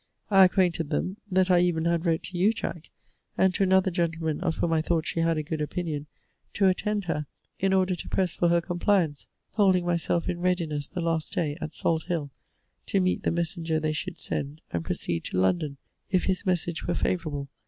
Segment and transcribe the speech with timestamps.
[0.31, 2.89] I acquainted them, that I even had wrote to you, Jack,
[3.37, 6.07] and to another gentleman of whom I thought she had a good opinion,
[6.55, 7.27] to attend her,
[7.59, 9.27] in order to press for her compliance;
[9.57, 12.31] holding myself in readiness the last day, at Salt hill,
[12.87, 15.77] to meet the messenger they should send, and proceed to London,
[16.09, 17.47] if his message were favourable.